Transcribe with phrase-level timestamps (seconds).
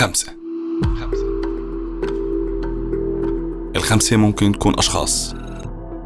[0.00, 0.32] خمسة.
[3.76, 5.34] الخمسة ممكن تكون أشخاص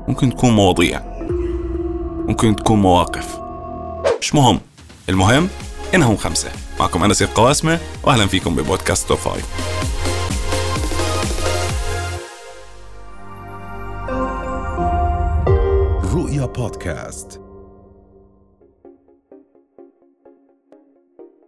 [0.08, 1.02] ممكن تكون مواضيع
[2.28, 3.38] ممكن تكون مواقف.
[4.20, 4.60] مش مهم.
[5.08, 5.48] المهم
[5.94, 6.50] إنهم خمسة.
[6.80, 9.46] معكم أنا سيد قواسمة وأهلا فيكم ببودكاست توب فايف.
[16.14, 17.43] رؤيا بودكاست.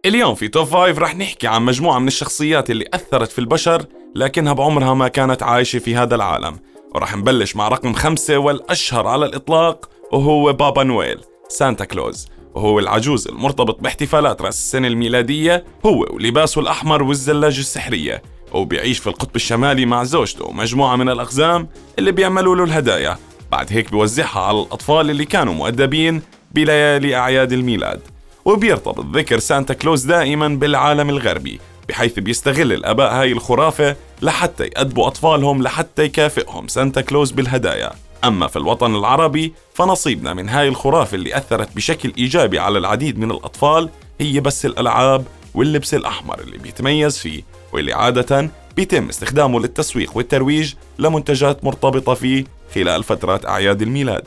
[0.07, 3.85] اليوم في Top Five رح نحكي عن مجموعة من الشخصيات اللي أثرت في البشر
[4.15, 6.59] لكنها بعمرها ما كانت عايشة في هذا العالم.
[6.95, 12.27] ورح نبلش مع رقم خمسة والأشهر على الإطلاق وهو بابا نويل سانتا كلوز.
[12.55, 18.21] وهو العجوز المرتبط باحتفالات رأس السنة الميلادية هو ولباسه الأحمر والزلاجة السحرية.
[18.53, 23.17] وبيعيش في القطب الشمالي مع زوجته ومجموعة من الأقزام اللي بيعملوا له الهدايا.
[23.51, 26.21] بعد هيك بيوزعها على الأطفال اللي كانوا مؤدبين
[26.51, 28.01] بليالي أعياد الميلاد.
[28.47, 35.63] وبيرتبط ذكر سانتا كلوز دائما بالعالم الغربي بحيث بيستغل الآباء هاي الخرافة لحتى يأدبوا أطفالهم
[35.63, 37.91] لحتى يكافئهم سانتا كلوز بالهدايا.
[38.23, 43.31] أما في الوطن العربي فنصيبنا من هاي الخرافة اللي أثرت بشكل إيجابي على العديد من
[43.31, 47.43] الأطفال هي بس الألعاب واللبس الأحمر اللي بيتميز فيه
[47.73, 54.23] واللي عادة بيتم استخدامه للتسويق والترويج لمنتجات مرتبطة فيه خلال فترات أعياد الميلاد.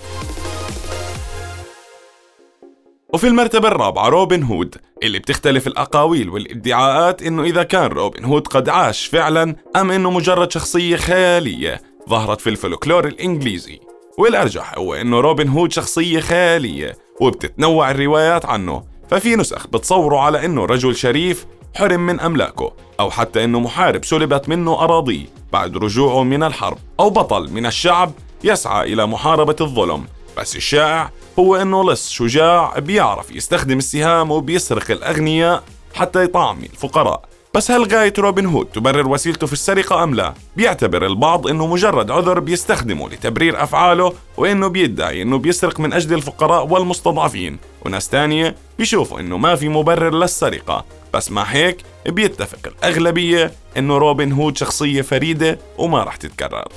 [3.15, 8.69] وفي المرتبة الرابعة روبن هود اللي بتختلف الأقاويل والادعاءات إنه إذا كان روبن هود قد
[8.69, 13.81] عاش فعلا أم إنه مجرد شخصية خيالية ظهرت في الفولكلور الإنجليزي.
[14.19, 18.83] والأرجح هو إنه روبن هود شخصية خيالية وبتتنوع الروايات عنه.
[19.11, 24.49] ففي نسخ بتصوروا على إنه رجل شريف حرم من أملاكه أو حتى إنه محارب سلبت
[24.49, 28.13] منه أراضيه بعد رجوعه من الحرب أو بطل من الشعب
[28.45, 30.05] يسعى إلى محاربة الظلم.
[30.39, 35.63] بس الشائع هو إنه لص شجاع بيعرف يستخدم السهام وبيسرق الاغنياء
[35.95, 37.23] حتى يطعمي الفقراء.
[37.55, 42.11] بس هل غاية روبن هود تبرر وسيلته في السرقة أم لا؟ بيعتبر البعض إنه مجرد
[42.11, 47.59] عذر بيستخدمه لتبرير أفعاله وإنه بيدعي إنه بيسرق من أجل الفقراء والمستضعفين.
[47.87, 50.85] وناس تانية بيشوفوا إنه ما في مبرر للسرقة.
[51.15, 51.77] بس مع هيك
[52.07, 56.69] بيتفق الأغلبية إنه روبن هود شخصية فريدة وما رح تتكرر.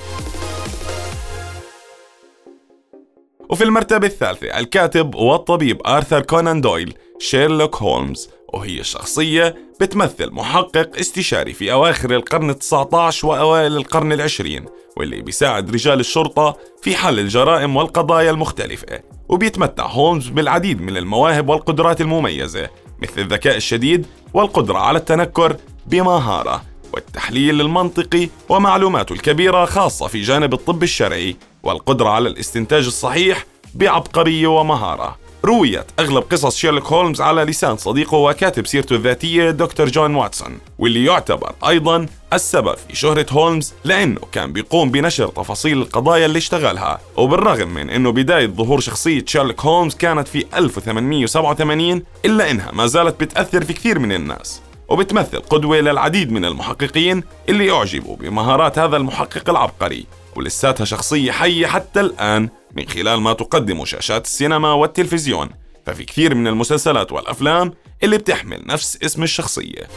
[3.54, 11.52] وفي المرتبة الثالثة الكاتب والطبيب آرثر كونان دويل شيرلوك هولمز وهي شخصية بتمثل محقق استشاري
[11.52, 14.64] في أواخر القرن ال19 وأوائل القرن العشرين
[14.96, 19.00] واللي بيساعد رجال الشرطة في حل الجرائم والقضايا المختلفة.
[19.28, 22.68] وبيتمتع هولمز بالعديد من المواهب والقدرات المميزة
[23.02, 30.82] مثل الذكاء الشديد والقدرة على التنكر بمهارة والتحليل المنطقي ومعلوماته الكبيرة خاصة في جانب الطب
[30.82, 31.36] الشرعي.
[31.64, 35.16] والقدرة على الاستنتاج الصحيح بعبقرية ومهارة.
[35.44, 41.04] رويت أغلب قصص شيرلوك هولمز على لسان صديقه وكاتب سيرته الذاتية دكتور جون واتسون واللي
[41.04, 47.00] يعتبر أيضا السبب في شهرة هولمز لأنه كان بيقوم بنشر تفاصيل القضايا اللي اشتغلها.
[47.16, 53.20] وبالرغم من أنه بداية ظهور شخصية شيرلوك هولمز كانت في 1887 إلا أنها ما زالت
[53.20, 54.60] بتأثر في كثير من الناس.
[54.88, 60.06] وبتمثل قدوة للعديد من المحققين اللي أعجبوا بمهارات هذا المحقق العبقري.
[60.36, 65.48] ولساتها شخصية حية حتى الآن من خلال ما تقدمه شاشات السينما والتلفزيون.
[65.86, 67.72] ففي كثير من المسلسلات والأفلام
[68.02, 69.88] اللي بتحمل نفس اسم الشخصية.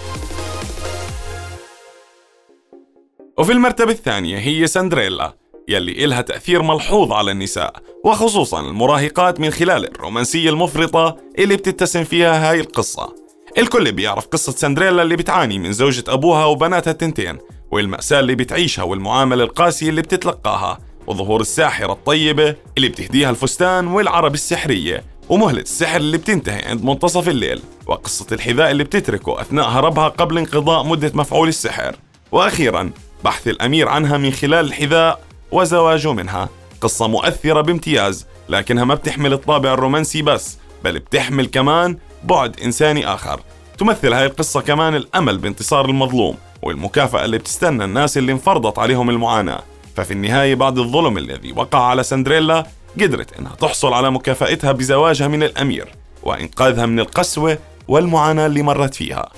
[3.37, 5.33] وفي المرتبة الثانية هي سندريلا
[5.67, 7.73] يلي إلها تأثير ملحوظ على النساء
[8.05, 13.15] وخصوصا المراهقات من خلال الرومانسية المفرطة اللي بتتسم فيها هاي القصة.
[13.57, 17.37] الكل بيعرف قصة سندريلا اللي بتعاني من زوجة أبوها وبناتها التنتين.
[17.71, 25.03] والمأساة اللي بتعيشها والمعاملة القاسية اللي بتتلقاها وظهور الساحرة الطيبة اللي بتهديها الفستان والعرب السحرية
[25.29, 30.83] ومهلة السحر اللي بتنتهي عند منتصف الليل وقصة الحذاء اللي بتتركه أثناء هربها قبل انقضاء
[30.83, 31.95] مدة مفعول السحر.
[32.31, 32.91] وأخيرا
[33.23, 35.19] بحث الأمير عنها من خلال الحذاء
[35.51, 36.49] وزواجه منها.
[36.81, 43.41] قصة مؤثرة بامتياز لكنها ما بتحمل الطابع الرومانسي بس بل بتحمل كمان بعد إنساني آخر.
[43.77, 49.63] تمثل هاي القصة كمان الأمل بانتصار المظلوم والمكافأة اللي بتستنى الناس اللي انفرضت عليهم المعاناة
[49.95, 52.65] ففي النهاية بعد الظلم الذي وقع على سندريلا
[53.01, 55.87] قدرت إنها تحصل على مكافأتها بزواجها من الأمير
[56.23, 57.57] وإنقاذها من القسوة
[57.87, 59.29] والمعاناة اللي مرت فيها.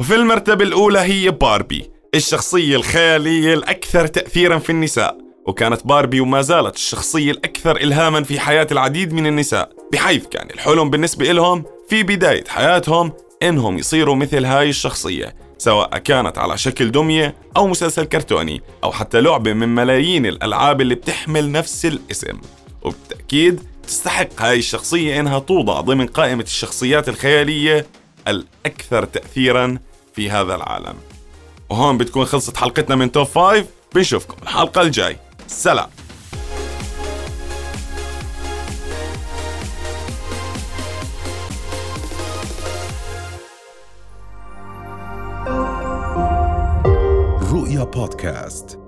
[0.00, 6.74] وفي المرتبة الأولى هي باربي الشخصية الخيالية الأكثر تأثيرا في النساء وكانت باربي وما زالت
[6.74, 12.44] الشخصية الأكثر إلهاما في حياة العديد من النساء بحيث كان الحلم بالنسبة لهم في بداية
[12.48, 13.12] حياتهم
[13.42, 19.20] إنهم يصيروا مثل هاي الشخصية سواء كانت على شكل دمية أو مسلسل كرتوني أو حتى
[19.20, 22.40] لعبة من ملايين الألعاب اللي بتحمل نفس الاسم.
[22.82, 27.86] وبالتأكيد تستحق هاي الشخصية إنها توضع ضمن قائمة الشخصيات الخيالية
[28.28, 29.78] الأكثر تأثيرا
[30.14, 30.94] في هذا العالم.
[31.70, 35.16] وهون بتكون خلصت حلقتنا من توب فايف بنشوفكم الحلقة الجاي.
[35.52, 35.90] سلام
[47.52, 48.81] رؤيا بودكاست